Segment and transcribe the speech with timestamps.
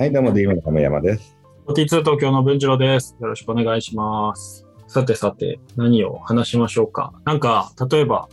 [0.00, 1.36] はい、どうも、D の亀山です。
[1.66, 3.16] 42東京の文次郎です。
[3.20, 4.64] よろしくお願いします。
[4.86, 7.12] さてさて、何を話しましょうか。
[7.24, 8.28] なんか、例えば、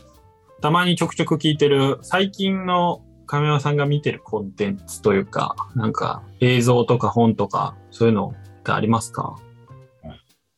[0.62, 9.34] たまにちょくちょく聞いてる、最近の亀山さんが見てるコンテンツというか、なんか映像とか本とか、そういうのってありますか？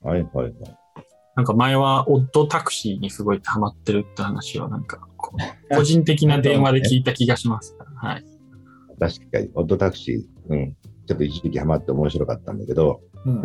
[0.02, 0.54] はい、はい、はい。
[1.36, 5.34] なんか前はオットタクシーにすごいハマってるって話をなんか、こ
[5.70, 7.78] う個人的な電話で聞いた気がします。
[7.96, 8.24] はい。
[9.00, 10.76] 確かに、オットタクシー、うん。
[11.08, 13.40] ちょっと一時期ハマって面白かったんだけど、うん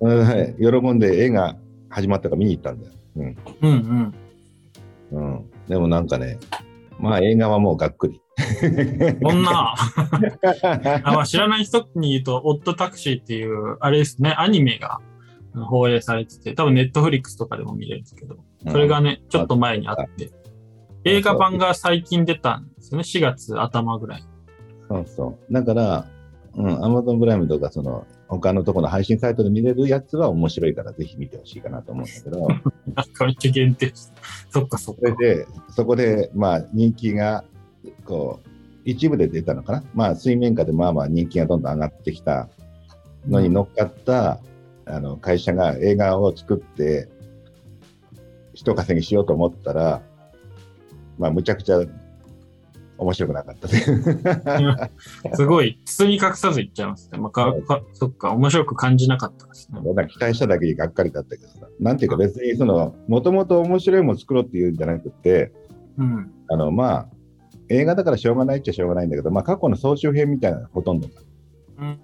[0.00, 0.80] うん。
[0.80, 1.56] 喜んで映画
[1.88, 2.92] 始まったから見に行ったんだよ。
[3.16, 3.36] うん。
[3.62, 4.14] うん
[5.12, 5.20] うん。
[5.20, 5.50] うん。
[5.68, 6.38] でもなんかね、
[7.00, 8.22] まあ映画はもうがっくり。
[9.20, 9.74] こんな、
[11.04, 15.00] あまあ、知らない人に言うと、オットタクシーっていう、あれですね、アニメが
[15.66, 18.36] 放映されてて、多分ネットフリックスとかでも見れるんですけど、
[18.68, 20.30] それがね、ちょっと前にあって、
[21.04, 24.24] 映画版が最近出たんですよね、4月頭ぐらい。
[24.88, 25.52] そうそう。
[25.52, 26.06] だから、
[26.56, 32.48] うん、Amazon プライムとか、その、他のところの配信サイトで見れるやつは面白いから、ぜひ見てほしいかなと思うんだけど、
[33.50, 33.92] 限定。
[34.50, 35.00] そっかそっか。
[35.02, 37.44] それで、そこで、まあ、人気が、
[38.04, 38.48] こう、
[38.84, 39.84] 一部で出たのかな？
[39.94, 42.48] まあ、水面下でまあまあ人気がどんどん上がってきた
[43.28, 44.40] のに乗っかった、
[44.86, 47.08] あの会社が映画を作って、
[48.54, 50.02] 人稼ぎしようと思ったら、
[51.18, 51.80] まあ、むちゃくちゃ
[53.00, 53.68] 面白くなかった。
[55.34, 57.18] すごい、包み隠さず言っちゃいますね。
[57.18, 59.80] まあ、かかそっか、面白く感じなかったですね。
[59.80, 65.52] なんか期待しただけにがっかりだったけどさ、なんていうか別にその、もともと面白いもの作ろうっていうんじゃなくて、
[65.96, 66.30] うん。
[66.48, 67.08] あの、まあ、
[67.68, 71.08] 映画だからしょうがないっちゃしょうがないんだけど、まあ、過去の総集編みたいなほとんど。
[71.78, 71.94] うん、な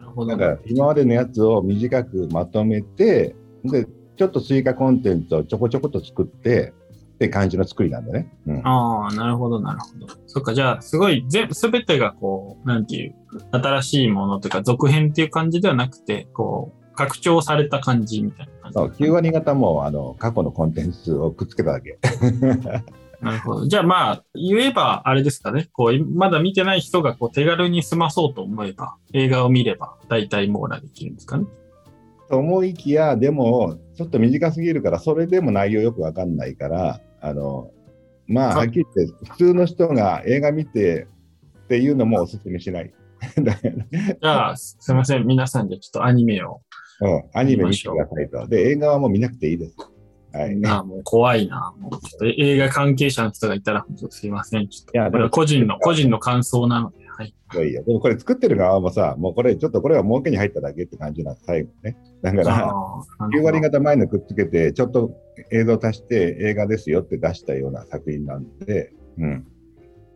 [0.00, 0.36] るほど。
[0.36, 6.72] なんか今までのやつを短くまとめて、で、ちょっと追加コンテンツをちょこちょこと作って、
[7.22, 8.28] って感じの作りなんだね。
[8.46, 8.66] うん。
[8.66, 10.06] ああ、なるほど、なるほど。
[10.26, 13.14] そっか、じゃあ、すごい、全部、すべてがこう、なんていう、
[13.52, 18.74] 新しいものというか、続編っていう感じではなくて、こう、拡張された感じみたいな感じ。
[18.74, 21.98] そう、9割方もあの過去のコンテンツをくっつけただけ。
[23.22, 23.66] なるほど。
[23.66, 25.68] じゃあまあ、言えば、あれですかね。
[25.72, 31.46] こう、まだ見てない人がこう手軽に済まそうと思えば、映画を見れば、大体網羅できるんですかね。
[32.28, 37.70] と思いきや、でも、ちょっと短すぎるから、それでも内容よくわかんないから、あの、
[38.26, 41.06] まあ、あはっきり言って、普通の人が映画見て
[41.64, 42.92] っていうのもおすすめしない。
[43.38, 45.26] じゃあ、すいません。
[45.26, 46.60] 皆さんでちょっとアニメを。
[47.00, 48.48] うん、アニメ見てくださいと。
[48.48, 49.76] で、映画はもう見なくていいです。
[50.32, 50.56] はい。
[50.56, 51.74] なあ、もう怖いな。
[51.78, 54.68] もうちょっと映画関係者の人がいたら、すいません。
[54.68, 55.30] ちょっと。
[55.30, 57.34] 個人の、個人の感想なので、はい。
[57.54, 61.96] いやいや、でもこれ作ってる側もさ、もうこれ、ちょっとこれは儲けに入っただけって感じなんです、最後ね。
[62.22, 63.02] だから、あ
[63.34, 65.10] 9割方前のくっつけて、ちょっと
[65.52, 69.46] 映像足して映画ですよって出したような作品なんで、うん。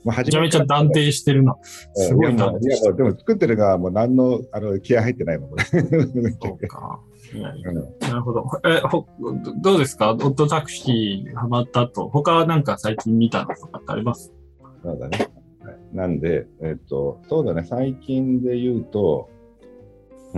[0.04, 1.56] まあ、めちゃめちゃ断定してるな。
[1.94, 2.46] すごいな。
[2.46, 5.64] いやでも作ってる側も何のあの気合入ってないもん、これ。
[5.64, 5.78] そ
[6.60, 7.00] うか。
[7.34, 7.52] な
[8.14, 8.46] るほど。
[8.64, 10.12] え、ほ、どどうですか？
[10.12, 14.32] オットタクシーハマった後、他はなんか最近見たのとかってあります？
[14.84, 15.18] そうだね。
[15.18, 19.35] はいなんで、えっと、そうだね、最近で言うと、うん、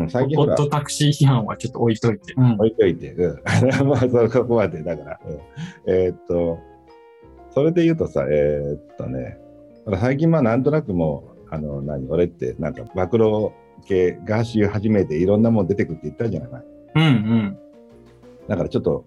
[0.09, 2.35] 最近ほら、オットタクシー批判はちょっと置いといて。
[2.37, 2.53] うん。
[2.55, 3.43] 置いといて、うん、
[3.89, 5.39] まあ、そここまで、だから、うん
[5.87, 6.59] えーっと、
[7.51, 9.39] それで言うとさ、えーっとね、
[9.97, 13.51] 最近、まあ、なんとなくもう、あの、何、俺って、なんか、暴露
[13.87, 16.63] 系、ガーシー始めていろんなもん出てくって言ったじゃない。
[16.95, 17.59] うんうん。
[18.47, 19.05] だからちょっと、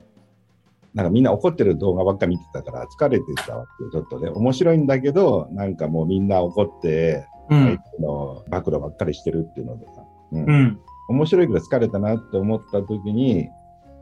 [0.93, 4.29] なんかみんな怒ってる動画ばっか見てたから疲れてたわけよ、ちょっとね。
[4.29, 7.79] 面白いんだけど、なんかもうみんな怒って、うん。
[7.99, 10.00] の暴露ばっかりしてるっていうのでさ。
[10.31, 10.79] うんうん。
[11.09, 13.47] 面白いけど疲れたなって思った時に、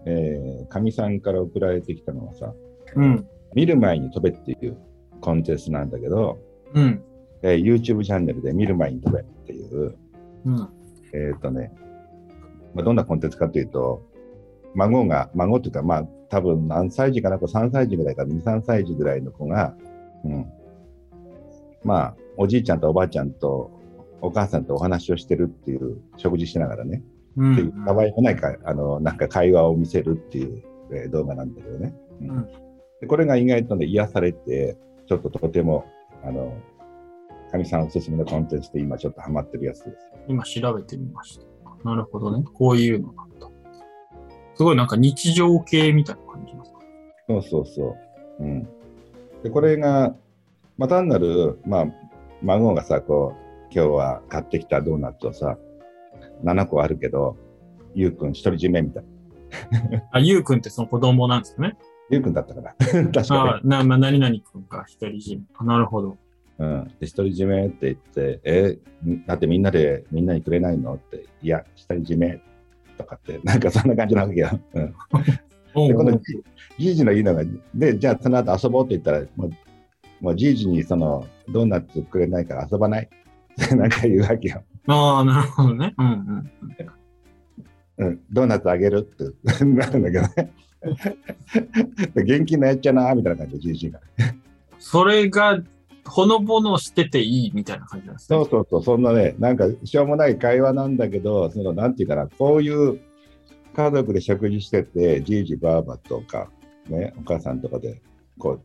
[0.05, 2.53] えー、かみさんから送られてきたのはさ、
[2.95, 3.27] うん。
[3.53, 4.77] 見る前に飛べっていう
[5.21, 6.39] コンテンツなんだけど、
[6.73, 7.03] うん。
[7.41, 9.97] えー YouTube チャンネルで見る前に飛べっていう、
[10.45, 10.69] うん。
[11.13, 11.71] えっ、とね、
[12.73, 14.03] まあ、どんなコンテンツかというと、
[14.75, 19.75] 孫が、孫っていうか、まあ、多分何歳児かな、これ3歳児ぐらいから2、3歳児ぐらいの子が、
[20.23, 20.45] うん。
[21.83, 23.78] まあ、おじいちゃんとおばあちゃんと
[24.21, 27.03] お母さんとお話をしてるっていう、食事しながらね、
[27.37, 27.53] うん。
[27.53, 31.95] っていう、かわいもないか、あの、なんか会話を見せるっていう、えー動画なんだけどね。
[32.21, 32.47] うんうん
[33.01, 34.75] でこれが意外とね、癒されて、
[35.07, 35.85] ちょっととても、
[36.21, 36.53] あの、
[37.49, 39.97] かみさんおすすめのコンテンツで今ちょっとハマってるやつです。
[40.27, 41.45] 今調べてみました。
[41.89, 42.43] なるほどね。
[42.53, 43.47] こういうのなんだ。
[44.53, 46.79] すごいなんか日常系みたいな感じですか？
[47.29, 47.95] そうそうそ
[48.41, 48.43] う。
[48.43, 48.67] うん。
[49.43, 50.13] で、これが、
[50.77, 51.85] まあ、単なる、まあ、
[52.41, 55.57] 孫がさ、こう、今日は買ってきたドーナツをさ、
[56.43, 57.37] 7個あるけど、
[57.93, 60.03] ゆうくん独り占めみたいな。
[60.11, 61.77] あ、ゆうくんってその子供なんですね？
[62.09, 62.73] ゆうくんだったかな？
[63.11, 65.43] 確かあな、まあ、何々くんか、一人占め。
[65.57, 66.17] あなるほど。
[66.59, 66.91] うん。
[66.99, 68.79] で、独り占めって言って、え、
[69.27, 70.95] だってみんなで、みんなにくれないの？
[70.95, 72.41] って、いや、独り占め
[72.97, 74.49] とかって、なんかそんな感じなわけよ。
[74.73, 74.93] うん。
[75.87, 76.23] で、このじ
[76.79, 77.43] じいじの言うのが、
[77.75, 79.51] で、じゃあその後遊ぼうって言ったら、もう、
[80.21, 83.09] もうじいじにその、ドーナツくれないから遊ばない？
[83.75, 84.63] なんか言うわけよ。
[84.87, 85.93] ああ、なるほどね。
[85.97, 86.07] うん
[87.97, 88.07] うん。
[88.07, 89.25] うん、ドーナツあげるって
[89.65, 90.53] なるんだけどね。
[92.15, 93.99] で現金のやっちゃな、みたいな感じで、じいじが。
[94.79, 95.61] それが、
[96.05, 98.37] ほのぼのしてていいみたいな感じなんですね。
[98.37, 102.99] そうそうそう、そんなね、なんかしょうもない会話なんだけど、そのなんていうかな、こういう
[103.75, 106.49] 家族で食事してて、じいじばあばとか、
[106.87, 108.01] ね、お母さんとかで、
[108.37, 108.61] こう、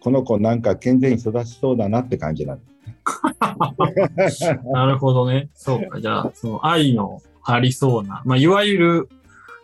[0.00, 2.60] この子なんか健全に育ちそうだなって感じなの。
[4.72, 5.50] なるほどね。
[5.54, 6.00] そうか。
[6.00, 9.08] じゃあ、その愛のありそうな、まあ、いわゆる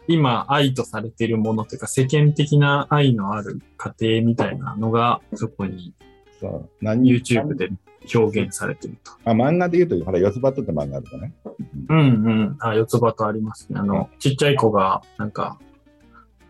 [0.07, 5.95] 今愛とされているものというか、世間的な愛のある家庭みたいなのが、そこに
[6.81, 7.71] 何？YouTube で
[8.15, 9.13] 表現されてると。
[9.25, 11.33] あ漫画で言うと、ほら、四つ葉とって漫画あるかね。
[11.89, 12.57] うんうん。
[12.61, 13.81] あ、四つ葉とありますね。
[13.81, 15.59] あの、ちっちゃい子が、なんか、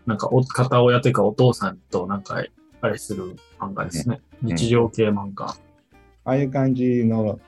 [0.05, 2.43] なんかお、片親というかお父さんとなんか、
[2.81, 4.21] あれする漫画ですね。
[4.43, 5.55] ん日常系漫画。
[6.25, 7.39] ああいう感じの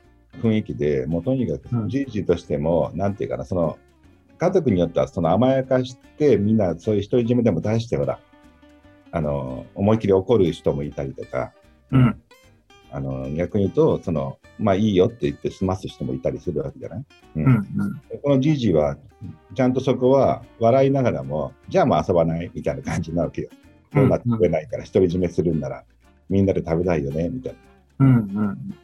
[0.41, 3.77] 雰囲気で、もうとにかくうんじいじとしても、なんていうかな、その
[4.37, 8.19] 家族によってはその甘やかして、みんなそういう独り占めでも出して、ほら、
[9.11, 11.53] あの思いっきり怒る人もいたりとか、
[11.91, 12.21] うん。
[12.89, 17.65] あの逆に言うと、そのまあいいよって言って済ます人もいたりするわけじゃない、ううんうん。
[18.21, 18.95] このじいじは、
[19.55, 22.51] ちゃんとそこは笑いながらも、じゃあもう遊ばない？
[22.53, 23.49] みたいな感じなわけよ。
[23.93, 25.83] どうなってくれないから、独り占めするんなら、
[26.29, 27.29] みんなで食べたいよね？
[27.29, 27.59] みたいな。
[27.99, 28.75] うんうん。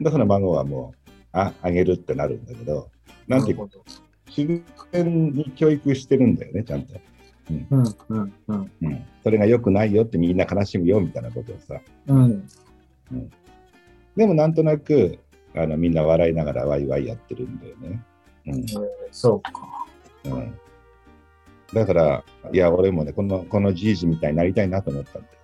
[0.00, 2.90] で、その孫はもう、あ、あげるってなるんだけど、
[3.28, 3.66] なんていうか。
[4.36, 4.62] 自
[4.92, 6.94] 然に教育してるんだよね、ちゃんと。
[7.50, 7.66] うん
[8.08, 8.72] うんうん。
[8.82, 9.04] うん。
[9.24, 11.80] それが良くないよってみんな悲しむよみたいなことをさ。
[12.06, 12.46] うん。
[14.16, 15.18] でもなんとなく、
[15.54, 18.02] あのみんな笑いながらワイワイやってるんだよね。
[18.46, 18.66] うん。
[19.10, 19.52] そうか。
[20.24, 20.54] うん、
[21.72, 25.34] だから、いや、俺もね、この、このじいじみたいになりたいなと思ったんだよ。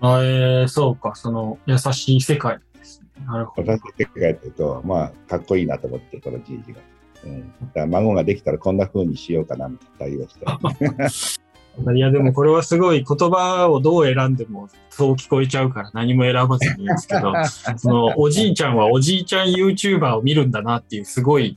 [0.00, 1.14] あえー、そうか。
[1.14, 3.26] その、優しい世界ですね。
[3.26, 3.72] なるほど。
[3.72, 6.80] 私って考えてると、まあ、かっこいいなと思って、このじいじが。
[7.24, 7.40] うん。
[7.40, 11.38] だから孫ができたらこんな風にしようかな、みたいな対応して。
[11.94, 17.32] いや、でもこれはすごい言葉をどう選んでもそう聞こえちゃうから何も選ばずにいいんですけど、
[17.78, 21.56] そのおじいちゃんはおじいちゃん YouTuber を見るんだなっていうすごい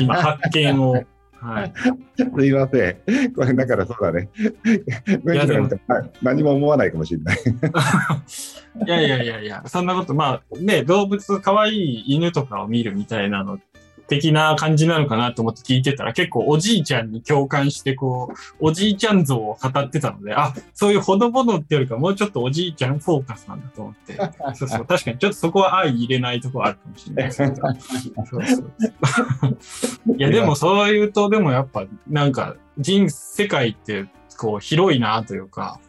[0.00, 1.02] 今発見を、
[1.48, 1.72] はい。
[2.16, 3.32] すいません。
[3.32, 4.28] これだからそうだね。
[6.22, 7.38] 何も思わないかもしれない。
[8.86, 13.58] いやいやいやいや、そんなこと、まあね、動物、可愛い犬とかを見るみたいなの、
[14.08, 24.16] 的な感じなのかなと思って聞いてたら、結構おじいちゃんに共感して、こう、おじいちゃん像を語ってたので、あ、そういうほのぼのってよりか、もうちょっとおじいちゃんフォーカスなんだと思って、
[24.54, 27.54] そうそう、確かにちょっとそこは相入れないとこあるかもしれないですけど。
[28.26, 28.62] そうそ
[30.08, 34.06] ういや、でもそういうと、でもやっぱ、なんか、人、世界って、
[34.38, 35.80] こう、広いなというか、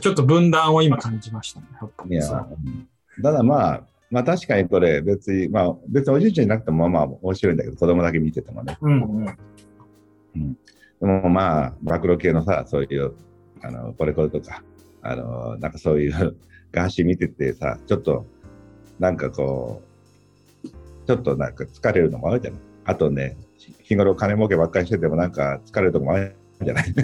[0.00, 1.66] ちょっと分断を今感じましたね。
[2.10, 2.46] いや、
[3.22, 8.76] ただまあ、まあ確かにこれ別に、まあ別におじいちゃんじゃなくてもまあまあ面白いんだけど、子供だけ見ててもね。
[8.80, 9.26] うん
[10.36, 10.56] うん。
[11.00, 13.12] でもまあ、暴露系のさ、そういう、
[13.62, 14.62] あの、これこれとか、
[15.02, 16.36] あの、なんかそういう
[16.72, 18.26] ガーシー見ててさ、ちょっと、
[18.98, 19.82] なんかこ
[20.64, 20.68] う、
[21.06, 22.60] ちょっとなんか疲れるのもあるじゃない。
[22.84, 23.36] あとね、
[23.82, 26.94] 日頃金儲けばっかりしててもなんか疲れるとこもあるじゃない。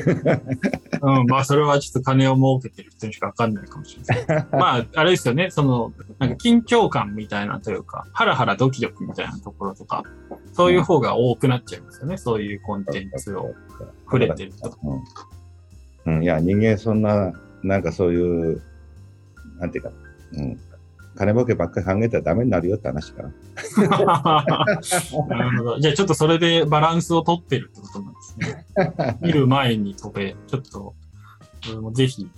[1.04, 4.46] うん、まあ、それはちょっと金を儲けてる人にしかわかんないかもしれない。
[4.52, 10.04] まあ、あれですよね、その、なんか緊張感みたいなというか、ハラハラドキドキみたいなところとか、
[10.52, 13.52] そういう方が多くなっちゃいますよね、そういうコンテンツを
[14.04, 14.78] 触れてると。
[16.04, 16.14] うん。
[16.16, 17.32] うん、いや、人間そんな、
[17.64, 18.62] なんかそういう、
[19.58, 19.90] なんていうか、
[20.34, 20.58] うん。
[21.16, 23.32] 金儲けばっかり考えたらダメになるよって話かな。
[25.28, 25.78] なるほど。
[25.78, 29.18] じゃあちょっとそれでバランスを取ってるってことなんですね。
[29.20, 30.94] 見る前に飛べ、ちょっと、
[31.70, 32.28] 俺もぜひ、ち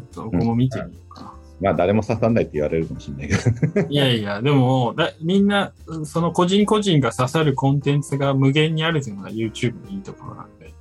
[0.00, 1.34] ょっと僕も見てみようかな。
[1.60, 3.88] まあ誰も刺さんないって言われるかもしれないけど。
[3.90, 5.72] いやいや、でもだ、みんな、
[6.04, 10.72] その個人個人が刺さるコンテンツが無限にあるというのが YouTube のいいところなんで、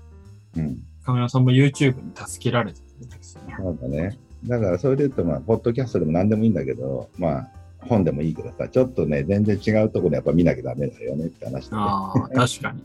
[0.58, 0.84] うん。
[1.04, 3.56] カメラさんも YouTube に助けられてるんですよね。
[3.58, 4.20] そうだね。
[4.48, 7.48] だからそれで言うと、まあ、ポッドキャストでも何でもいいんだけど、まあ、
[7.80, 11.82] 本でもいいけどさ、ちょっとね、全然違うところでやっぱ見なきゃダメだよねって話で、ね。
[11.82, 12.84] ああ、確かに。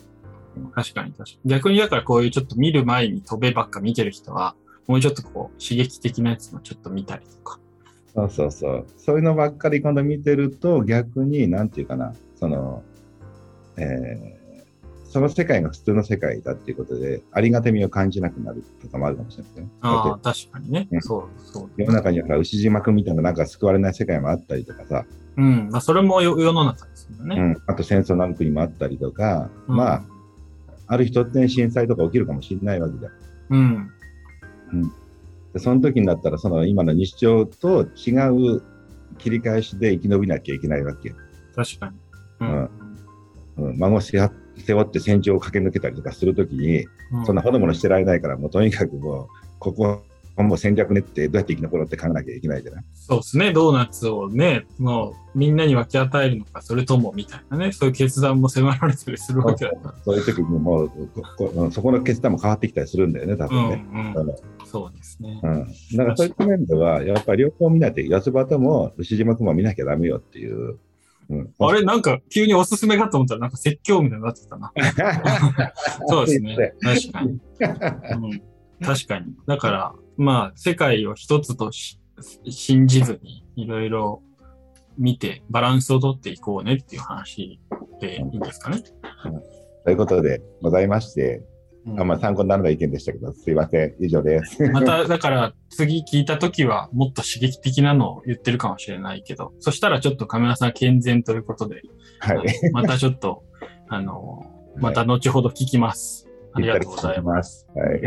[0.75, 1.51] 確かに確かに。
[1.51, 4.55] 逆にだからこういうちょっと見る前に飛べばっか見てる人は、
[4.87, 7.59] もうちょっとこう刺激的なやつもちょっと見たりとか。
[8.15, 8.87] そうそうそう。
[8.99, 12.83] そういうのばっかり今度見てると、逆に、なんていうかな、その、
[13.77, 14.42] えー
[15.13, 19.71] その世界が普通の世界だっていうことで、ありがたみを感じなくなるとかもあるかもしれないですね。
[19.83, 20.89] ああ、確かにね。
[20.91, 21.71] うんそう、そう。
[21.77, 25.05] 世の中にはさ牛島君みたいななんか救われない世界もあったりとかさ、
[25.37, 25.69] うん。
[25.71, 27.37] まあ、それもよ世の中ですよね。
[27.37, 30.03] うん、あと戦争なん国もあったりとか、うんまあ、
[30.87, 33.13] ある日突然震災とか起きるかもしれないわけだよ。
[33.51, 33.91] うん。
[35.53, 38.13] でその時になったら、その今の日常と違
[38.57, 38.63] う
[39.19, 41.17] 切り返しで生き延びなきゃいけないわけよ。
[41.55, 41.97] 確かに。
[42.41, 42.71] ううん
[43.59, 49.27] うん、孫を背負背負って戦場を駆け抜けたりとかするときに、うんそんなほのぼのしてられないから、もうとにかくもう、
[49.59, 49.83] ここ
[50.37, 52.85] はもう戦略練ってどうやって生き残ろうって考えなきゃいけないじゃない？
[52.95, 53.53] そうですね。
[53.53, 59.95] ドーナツをね、もうみんなに分け与えるのか、それともみたいなね、そういう決断も迫られたりするわけだから。
[60.03, 63.87] そういう時にもうここうんそこの決断も変わってきたりするんだよね、多うん分ね。
[63.93, 64.29] うん。
[64.29, 65.39] うんそうですね。
[65.43, 65.67] うん、
[65.99, 70.79] だからそういった面では、やっぱり両方見ないと、四つ葉とも牛島君も見なきゃダメよっていう。
[71.33, 74.71] うん、あれ、なんか急におすすめかと思ったら、なんか説教みたいになってたな。
[76.07, 76.75] そうですね。
[76.81, 77.31] 確かに。
[77.31, 77.35] う
[78.35, 78.43] ん、
[78.85, 79.35] 確かに。
[79.47, 81.99] だから、まあ、世界を一つとし
[82.49, 84.23] 信じずに、いろいろ
[84.99, 87.59] 見て、バランスをとっていこうねっていう話
[87.99, 88.83] でいいんですかね。
[89.85, 91.52] ということでございまして、うん
[91.99, 94.63] あまあ、参考にならない意見でしたけど、すいません、以上です。
[94.71, 101.83] また、だから、次聞いたときは、もっと刺激的なのを言ってるかもしれないけど、そしたらちょっとカメラさん健全ということで、
[102.21, 102.71] はい。
[102.73, 103.43] またちょっと、
[103.89, 104.47] あの、
[104.77, 106.29] また後ほど聞きます。
[106.55, 107.67] ありがとうございます。
[107.75, 108.03] はい。